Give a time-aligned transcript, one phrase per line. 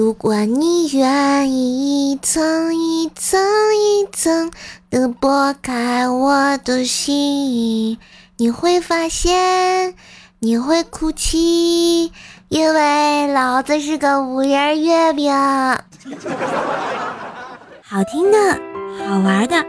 [0.00, 3.38] 如果你愿意一层一层
[3.76, 4.50] 一层
[4.88, 7.98] 的剥开我的心，
[8.38, 9.94] 你会发现
[10.38, 12.10] 你会哭泣，
[12.48, 15.30] 因为老子是个五仁月饼。
[17.82, 18.58] 好听的，
[19.04, 19.62] 好玩的，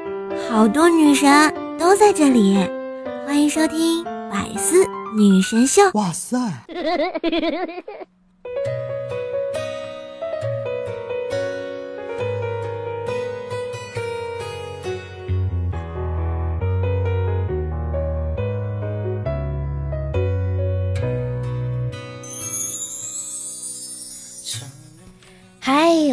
[0.50, 2.56] 好多女神都在这里，
[3.28, 4.02] 欢迎收听
[4.32, 4.86] 百思
[5.18, 5.82] 女神秀。
[5.94, 6.38] 哇塞！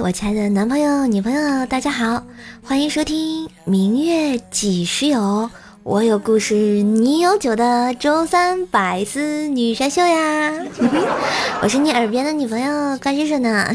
[0.09, 2.23] 我亲爱的男朋友、女朋友，大家好，
[2.65, 5.21] 欢迎收听《明月几时有》，
[5.83, 10.51] 我有故事，你有酒的周三百思女神秀呀！
[11.61, 13.69] 我是你耳边的女朋友关先生呢。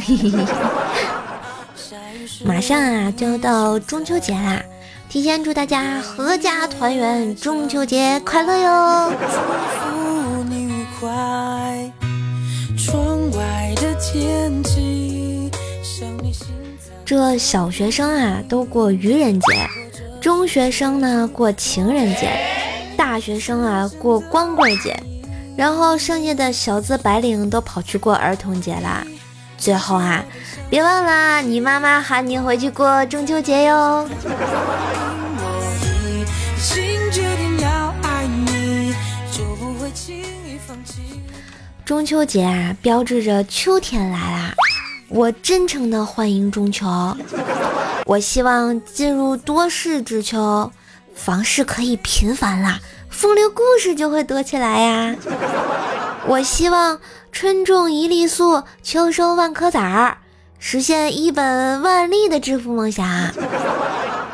[2.44, 4.60] 马上啊，就要到中秋节啦，
[5.08, 9.12] 提前祝大家阖家团圆，中秋节快乐哟！
[9.22, 11.92] 祝福你愉快，
[12.76, 14.73] 窗外的天气。
[17.06, 19.70] 这小学生啊都过愚人节，
[20.22, 22.32] 中学生呢过情人节，
[22.96, 24.98] 大学生啊过光棍节，
[25.58, 29.06] 然后剩下的小资白领都跑去过儿童节啦。
[29.58, 30.24] 最后啊，
[30.70, 34.08] 别忘了你妈妈喊你回去过中秋节哟。
[41.86, 44.54] 中秋节啊，标志着秋天来啦。
[45.14, 46.88] 我真诚的欢迎中秋，
[48.06, 50.72] 我希望进入多事之秋，
[51.14, 52.80] 房事可以频繁啦，
[53.12, 55.16] 风流故事就会多起来呀。
[56.26, 57.00] 我希望
[57.32, 60.18] 春种一粒粟，秋收万颗子儿，
[60.58, 63.06] 实现一本万利的致富梦想。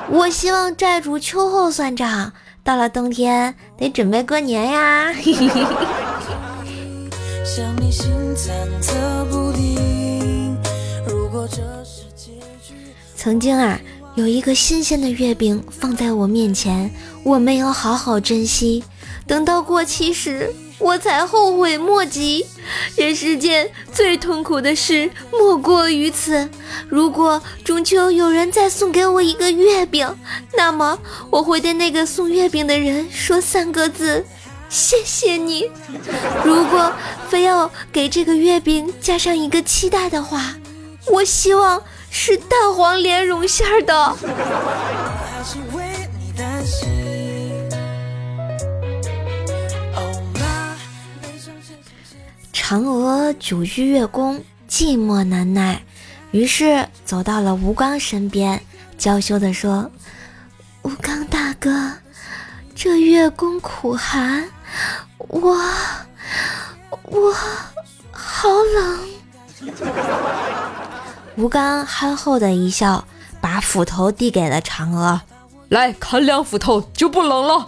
[0.09, 2.31] 我希望债主秋后算账，
[2.63, 5.11] 到了冬天得准备过年呀。
[7.43, 8.47] 像你心忐
[8.81, 9.77] 忑不定
[13.15, 13.79] 曾经啊，
[14.15, 16.89] 有一个新鲜的月饼放在我面前，
[17.23, 18.83] 我没有好好珍惜，
[19.27, 22.45] 等到过期时，我才后悔莫及。
[22.95, 26.49] 人世间最痛苦的事莫过于此。
[26.87, 30.15] 如果中秋有人再送给我一个月饼，
[30.55, 30.97] 那么
[31.29, 34.25] 我会对那个送月饼的人说三个字：
[34.69, 35.69] 谢谢你。
[36.45, 36.91] 如果
[37.27, 40.55] 非要给这个月饼加上一个期待的话，
[41.09, 41.81] 我希望。
[42.11, 43.93] 是蛋黄莲蓉馅儿的。
[52.51, 55.83] 嫦娥久居月宫，寂寞难耐，
[56.31, 58.59] 于是走到了吴刚身边，
[58.97, 59.91] 娇羞地说
[60.81, 61.91] ：“吴刚大哥，
[62.73, 64.49] 这月宫苦寒，
[65.27, 65.55] 我
[67.03, 67.33] 我
[68.11, 68.99] 好冷。”
[71.39, 73.05] 吴刚憨厚的一笑，
[73.39, 75.21] 把斧头递给了嫦娥，
[75.69, 77.65] 来砍两斧头就不冷了。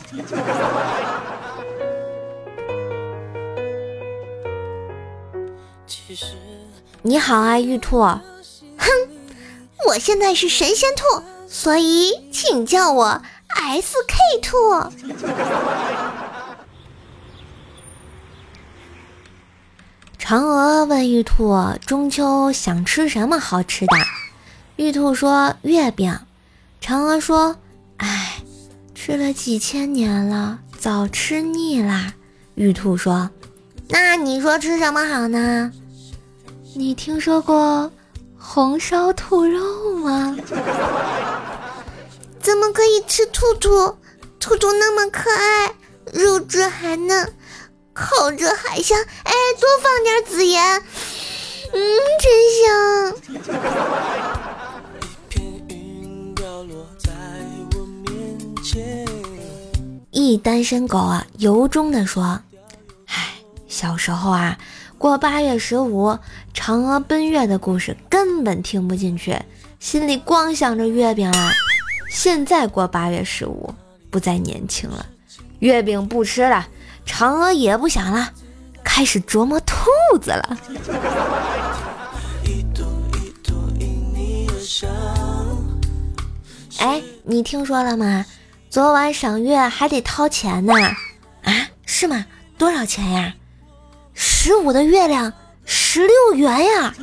[7.01, 8.01] 你好啊，玉兔。
[8.01, 8.21] 哼，
[9.87, 13.21] 我现在是神仙兔，所以请叫我
[13.55, 14.57] S K 兔。
[20.31, 21.53] 嫦娥问玉兔
[21.85, 23.97] ：“中秋想吃什么好吃的？”
[24.81, 26.17] 玉兔说：“月饼。”
[26.81, 27.57] 嫦娥说
[27.99, 28.41] ：“哎，
[28.95, 32.13] 吃了几千年了，早吃腻啦。”
[32.55, 33.29] 玉兔说
[33.91, 35.69] ：“那你说吃什么好呢？
[36.75, 37.91] 你听说过
[38.37, 40.37] 红烧兔肉吗？
[42.39, 43.97] 怎么可以吃兔兔？
[44.39, 45.73] 兔兔那么可爱，
[46.13, 47.33] 肉质还嫩。”
[47.93, 50.81] 烤着还香，哎，多放点紫盐，
[51.73, 52.31] 嗯，真
[52.63, 53.13] 香。
[60.09, 62.41] 一单身狗啊，由衷的说
[63.07, 63.33] ：“唉，
[63.67, 64.57] 小时候啊，
[64.97, 66.17] 过八月十五，
[66.53, 69.37] 嫦娥奔月的故事根本听不进去，
[69.79, 71.51] 心里光想着月饼啊。
[72.09, 73.73] 现在过八月十五，
[74.09, 75.05] 不再年轻了，
[75.59, 76.65] 月饼不吃了。”
[77.05, 78.29] 嫦娥也不想了，
[78.83, 79.85] 开始琢磨兔
[80.21, 80.57] 子了。
[86.79, 88.25] 哎，你听说了吗？
[88.69, 90.73] 昨晚赏月还得掏钱呢？
[91.43, 92.25] 啊，是吗？
[92.57, 93.33] 多少钱呀？
[94.13, 95.31] 十五的月亮
[95.65, 96.93] 十六圆呀。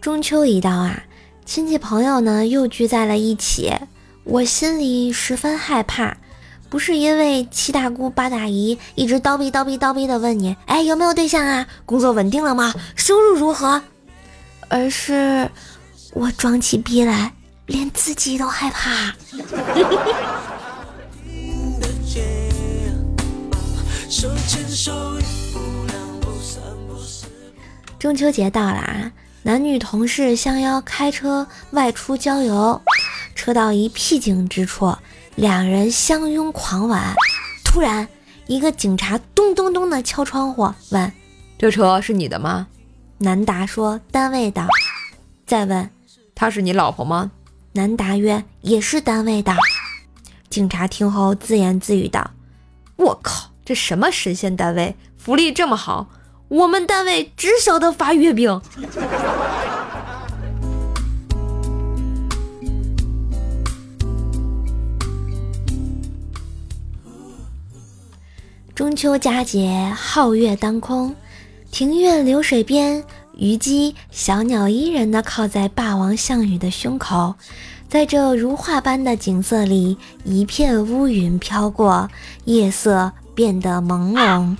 [0.00, 1.02] 中秋一到啊！
[1.48, 3.72] 亲戚朋友呢又聚在了一起，
[4.24, 6.14] 我心里十分害怕。
[6.68, 11.66] 不是因为七大姑八大姨一直叨逼叨逼叨逼的问你，哎，有没有对象啊？
[11.86, 12.74] 工作稳定了吗？
[12.94, 13.82] 收入如何？
[14.68, 15.50] 而是
[16.12, 17.32] 我装起逼来，
[17.64, 19.14] 连自己都害怕。
[27.98, 29.10] 中秋节到了啊，
[29.42, 32.80] 男女同事相邀开车外出郊游，
[33.34, 34.94] 车到一僻静之处。
[35.36, 37.00] 两人相拥狂吻，
[37.64, 38.08] 突然，
[38.48, 41.12] 一个警察咚咚咚的敲窗户，问
[41.56, 42.66] ：“这车是你的吗？”
[43.18, 44.66] 男答说：“单位的。”
[45.46, 45.88] 再问
[46.34, 47.30] ：“她是你老婆吗？”
[47.72, 49.54] 男答曰：“也是单位的。”
[50.50, 52.32] 警察听后自言自语道
[52.96, 56.08] ：“我靠，这什么神仙单位，福利这么好？
[56.48, 58.60] 我们单位只晓得发月饼。
[68.74, 71.14] ”中秋佳节，皓月当空，
[71.70, 77.34] 庭院流水边，虞姬小鸟依人的靠在霸王项羽的胸口。
[77.88, 82.08] 在这如画般的景色里，一片乌云飘过，
[82.44, 84.56] 夜色变得朦胧。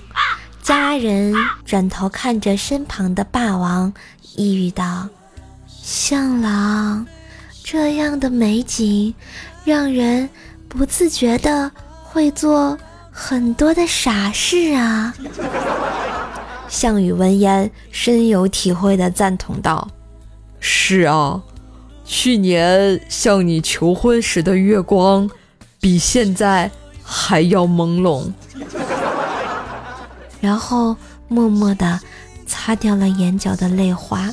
[0.68, 1.34] 家人
[1.64, 3.90] 转头看着身旁的霸王，
[4.36, 5.08] 呓语道
[5.66, 7.06] ：“项郎，
[7.64, 9.14] 这样的美景，
[9.64, 10.28] 让人
[10.68, 11.72] 不自觉的
[12.02, 12.76] 会做。”
[13.10, 15.14] 很多的傻事啊！
[16.68, 19.88] 项羽闻言深有体会的赞同道
[20.60, 21.40] ：“是啊，
[22.04, 25.30] 去年向你求婚时的月光，
[25.80, 26.70] 比现在
[27.02, 28.30] 还要朦胧。”
[30.40, 30.96] 然后
[31.28, 32.00] 默默的
[32.46, 34.32] 擦掉了眼角的泪花。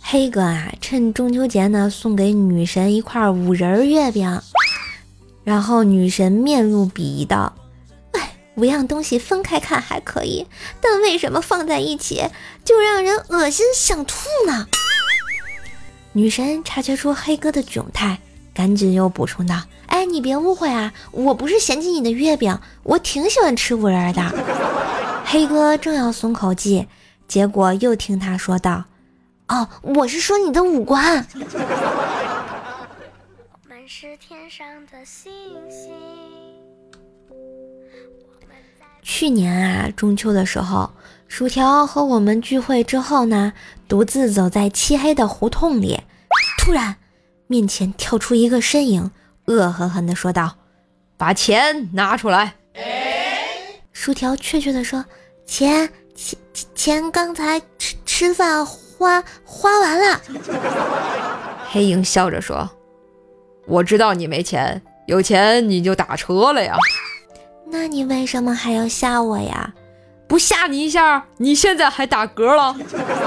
[0.00, 4.40] 黑哥啊，趁中秋节呢，送给女神一块五仁月饼，
[5.44, 7.54] 然后女神面露鄙夷道
[8.12, 10.48] ：“哎，五样东西分开看还可以，
[10.80, 12.24] 但为什么放在一起
[12.64, 14.16] 就让人恶心想吐
[14.48, 14.66] 呢？”
[16.12, 18.18] 女神察觉出黑哥的窘态，
[18.52, 24.22] 赶紧又补充道：“哎，你别误会啊，我不是嫌弃你的月饼，我挺喜欢吃五仁的。
[25.24, 26.88] ”黑哥正要松口气，
[27.28, 28.84] 结果又听他说道。
[29.46, 31.24] 哦，我是说你的五官。
[39.02, 40.90] 去年啊，中秋的时候，
[41.30, 43.52] 薯条和我们聚会之后呢，
[43.88, 46.00] 独自走在漆黑的胡同里，
[46.58, 46.96] 突然
[47.46, 49.12] 面前跳出一个身影，
[49.44, 50.56] 恶狠狠地说道
[51.16, 52.54] ：“把钱拿出来！”
[53.94, 55.04] 薯条怯怯地说
[55.46, 56.36] ：“钱钱
[56.74, 58.66] 钱，刚才吃吃饭。”
[59.00, 60.20] 花花完了，
[61.70, 62.68] 黑影笑着说
[63.66, 66.76] ：“我知道你没钱，有钱你就打车了呀。
[67.66, 69.72] 那你为什么还要吓我呀？
[70.30, 72.76] 不吓你一下，你现在还打嗝了。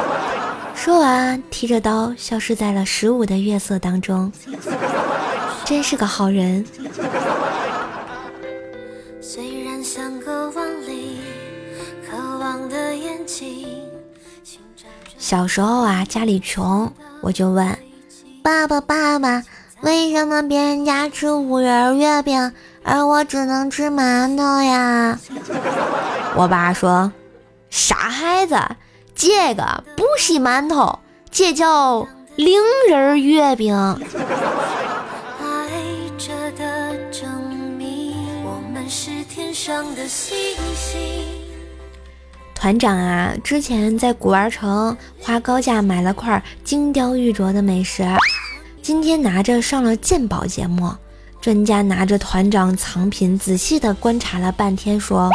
[0.74, 4.32] ”说完，提着刀消失在了十五的月色当中。
[5.66, 6.66] 真是个好人。
[9.20, 11.18] 虽然像个亡灵，
[12.10, 13.68] 渴望的眼睛。
[15.18, 17.78] 小时候啊，家里穷，我就问
[18.42, 19.44] 爸爸：“爸爸，
[19.82, 25.20] 为什么别人家吃五仁月饼，而我只能吃馒头呀？”
[26.36, 27.12] 我爸说
[27.70, 28.56] ：“傻孩子，
[29.16, 31.00] 这个不是馒头，
[31.30, 32.60] 这叫零
[32.90, 33.76] 仁月饼。”
[42.56, 48.04] 团长啊，之前在古玩城花高价买了块精雕玉琢的美食，
[48.82, 50.92] 今天拿着上了鉴宝节目。
[51.42, 55.30] 专家拿着团长藏品仔细的观察了半天，说：“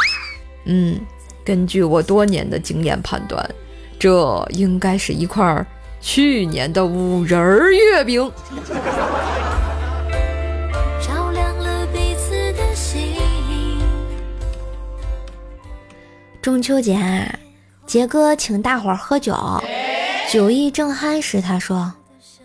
[0.69, 1.01] 嗯，
[1.45, 3.45] 根据我多年的经验判断，
[3.99, 5.67] 这应该是一块
[6.01, 8.31] 去年的五仁儿月饼。
[16.41, 17.35] ”中秋节啊，
[17.87, 19.35] 杰哥请大伙儿喝酒，
[20.31, 21.93] 酒意正酣时，他说：“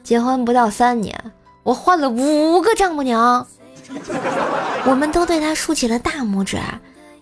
[0.03, 1.17] 结婚不到三年，
[1.63, 3.45] 我换了五个丈母娘。”
[4.85, 6.57] 我们都对他竖起了大拇指。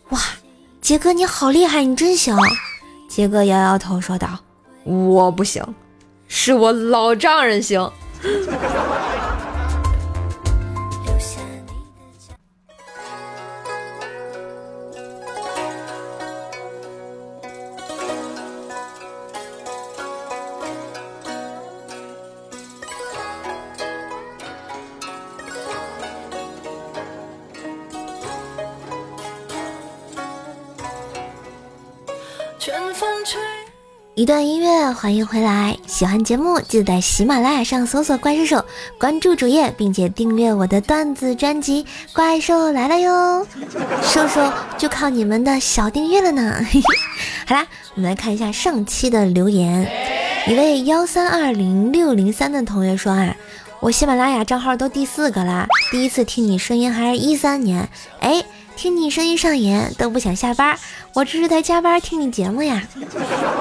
[0.10, 0.20] 哇，
[0.82, 2.36] 杰哥你好厉害，你真行！
[3.08, 4.40] 杰哥摇摇头说道
[4.84, 5.64] ：“我不行，
[6.28, 7.90] 是我老丈人行。”
[34.14, 35.76] 一段音乐，欢迎回来。
[35.88, 38.66] 喜欢节目，记得在喜马拉雅上搜索“怪兽手”，
[39.00, 43.48] 关注主页，并且订阅我的段子专辑《怪兽来了哟》。
[44.04, 46.64] 兽兽就靠你们的小订阅了呢。
[47.48, 47.66] 好啦，
[47.96, 49.90] 我们来看一下上期的留言。
[50.48, 53.36] 一位幺三二零六零三的同学说啊，
[53.80, 57.90] 我喜马拉雅账号都第四个啦，第一次听你声音还是一三年，
[58.20, 58.44] 哎。
[58.82, 60.76] 听你声音上瘾都不想下班，
[61.14, 62.82] 我这是在加班听你节目呀。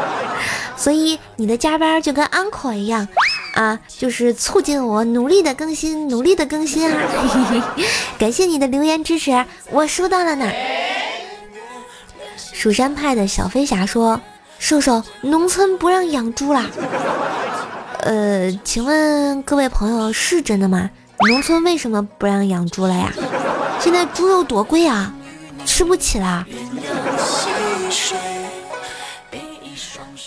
[0.78, 3.06] 所以你的加班就跟安可一样
[3.52, 6.98] 啊，就是促进我努力的更新，努力的更新啊。
[8.18, 10.50] 感谢你的留言支持，我收到了呢。
[12.54, 14.18] 蜀山派的小飞侠说
[14.58, 16.70] ：“瘦瘦，农村不让养猪啦。”
[18.00, 20.88] 呃，请问各位朋友是真的吗？
[21.28, 23.12] 农村为什么不让养猪了呀？
[23.80, 25.12] 现在猪肉多贵啊，
[25.64, 26.44] 吃不起啦。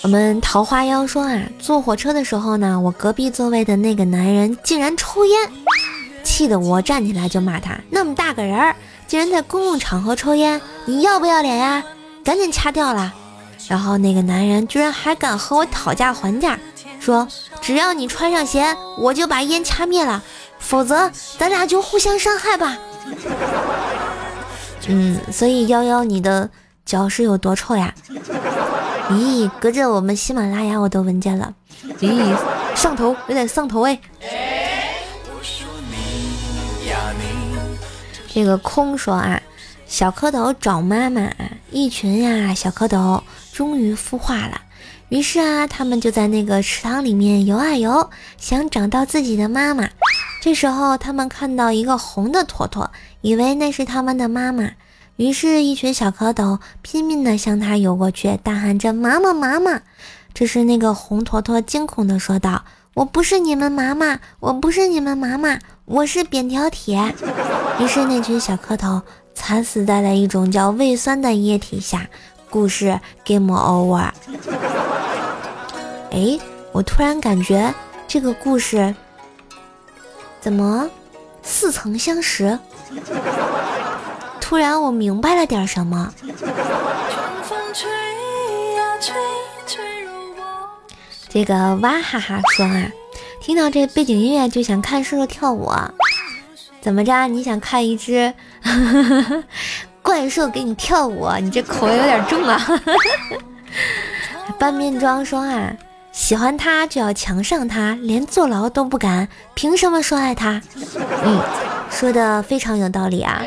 [0.02, 5.52] 我们桃花妖说啊，坐火车的时候呢，我隔壁座位的那个男人竟然抽烟，
[6.24, 8.76] 气得我站起来就骂他，那么大个人儿，
[9.08, 11.84] 竟然在公共场合抽烟，你要不要脸呀？
[12.24, 13.14] 赶紧掐掉了。
[13.70, 16.60] 然后那个男人居然还敢和我讨价还价，
[17.00, 17.26] 说
[17.62, 20.22] 只要你穿上鞋，我就把烟掐灭了，
[20.60, 22.78] 否则咱俩就互相伤害吧。
[24.88, 26.50] 嗯，所以幺幺，你的
[26.86, 27.94] 脚是有多臭呀？
[29.10, 31.54] 咦，隔着我们喜马拉雅我都闻见了。
[32.00, 32.36] 咦，
[32.76, 34.00] 上头有点上头哎。
[38.34, 39.40] 这个空说啊，
[39.86, 41.30] 小蝌蚪找妈妈，
[41.70, 44.60] 一群呀小蝌蚪终于孵化了。
[45.10, 49.88] 于是啊，他们就在那个池塘里面游啊游，想找到自己的妈妈。
[50.44, 54.72] 这时候，他们看到一个红的坨坨，以为那是他们的妈妈。
[55.16, 59.80] 于是，一群小蝌蚪拼命地向它游过去，大喊着“妈妈，妈妈！”
[60.36, 67.16] 这时，那个红坨坨惊恐地说道：“我不是你们妈妈，我不是你们妈妈，我是扁条铁。”
[67.80, 69.02] 于是，那群小蝌蚪
[69.34, 72.06] 惨死在了一种叫胃酸的液体下。
[72.50, 74.10] 故事 game over。
[76.12, 76.38] 哎，
[76.74, 77.74] 我突然感觉
[78.10, 78.94] 这个故事
[80.44, 80.90] 怎么
[81.42, 82.60] 似曾相识？
[84.42, 86.14] 突然我明白了点什么。
[91.30, 92.92] 这个哇哈哈说啊，
[93.40, 95.72] 听到这背景音乐就想看叔叔跳舞。
[96.82, 97.26] 怎么着？
[97.30, 98.34] 你想看一只
[100.04, 101.30] 怪兽给你跳舞？
[101.40, 102.62] 你这口味有点重啊。
[104.60, 105.74] 半面妆说啊。
[106.14, 110.62] 喜欢他就要强上他，连坐牢都不敢，凭什么说爱他？
[111.26, 111.42] 嗯，
[111.90, 113.44] 说的非常有道理啊！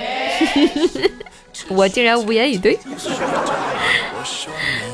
[1.70, 2.78] 我竟然无言以对。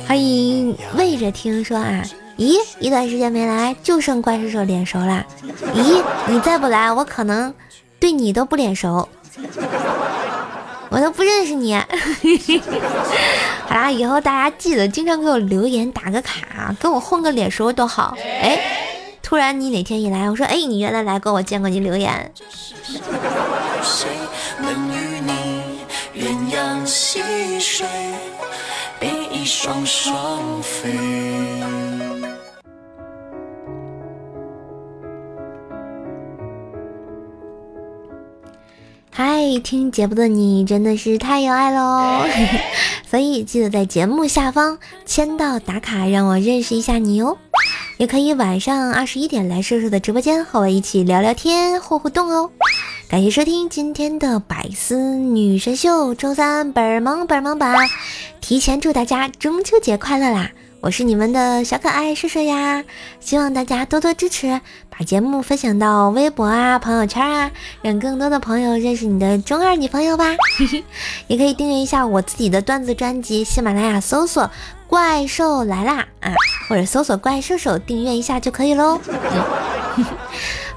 [0.07, 2.03] 欢迎喂着听说啊，
[2.37, 5.25] 咦，一段时间没来，就剩怪兽兽脸熟啦。
[5.75, 7.53] 咦，你再不来，我可能
[7.99, 9.09] 对你都不脸熟。
[10.91, 11.75] 我都不认识你，
[13.73, 18.15] 好啦，以后大家记得经常给我留言打个卡，跟我混个脸熟多好。
[18.23, 18.61] 哎，
[19.23, 22.31] 突然你哪天一来，我说哎，你原来来过，我见过你留言。
[39.15, 42.25] 嗨，听节目的你真的是太有爱喽！
[43.11, 47.37] 所以记得在节目下方签到打卡，让我认识一下你哦。
[47.99, 52.51] 也可以晚上二十一点来瘦瘦的直播间和我一起聊聊天互互动哦。
[53.07, 57.77] 感谢收听今天的百思女神秀，周三本儿萌本儿萌版，
[58.41, 60.51] 提前祝大家中秋节快乐啦！
[60.83, 62.83] 我是你们的小可爱射射呀，
[63.21, 64.61] 希望大家多多支持，
[64.91, 70.35] 把节目分享到微博啊、朋友圈啊，让更多的朋友认识你的中二女朋友吧。
[71.29, 74.51] 也可以订阅一下我自己的段子专辑，喜马拉雅搜索
[74.89, 76.35] “怪兽来啦”啊，
[76.69, 79.01] 或者搜索“怪兽手”订阅一下就可以喽。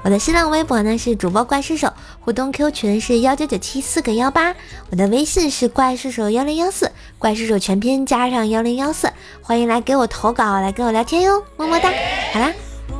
[0.06, 4.54] 我的新浪微博呢是主播怪兽手，互动 Q 群是幺九九七四个幺八，
[4.88, 11.90] 我的微信是怪兽手幺零幺四，怪兽手全拼加上幺零幺四，欢迎来给我投稿，来跟我聊天哟，么么哒。
[12.32, 12.52] 好啦，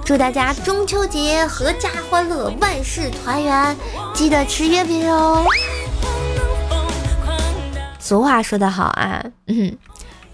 [0.04, 3.76] 祝大家中秋节阖家欢乐，万事团圆，
[4.12, 5.46] 记得吃月饼哟。
[8.00, 9.78] 俗话说得好啊，嗯，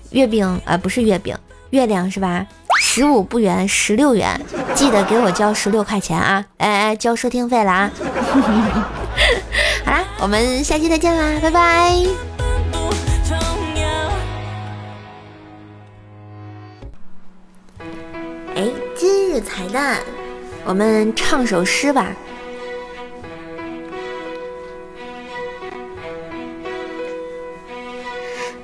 [0.08, 1.36] 月饼啊不是月饼，
[1.68, 2.46] 月亮是吧？
[2.94, 4.38] 十五不圆，十六元，
[4.74, 6.44] 记得给我交十六块钱啊！
[6.58, 7.90] 哎哎，交收听费了啊！
[9.86, 11.96] 好啦，我们下期再见啦，拜拜。
[18.54, 19.96] 哎，今日彩蛋，
[20.66, 22.08] 我们唱首诗吧。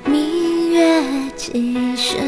[0.04, 1.02] 明月
[1.34, 2.27] 几时？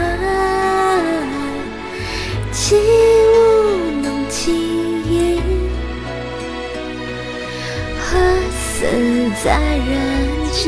[2.52, 3.36] 起舞
[4.02, 4.54] 弄清
[5.10, 5.10] 影，
[7.98, 8.00] 何
[8.50, 8.86] 似
[9.42, 9.46] 在
[9.76, 9.90] 人
[10.52, 10.62] 间？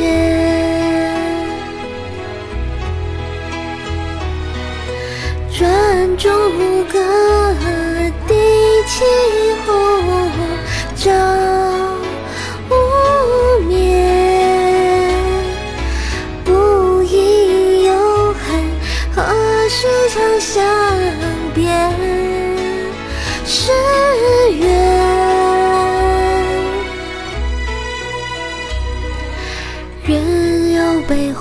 [5.57, 5.63] 转
[6.19, 6.29] 朱
[6.93, 6.99] 阁，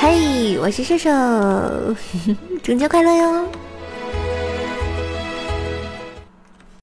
[0.00, 1.10] 嘿，我是射手，
[2.62, 3.44] 中秋快乐哟！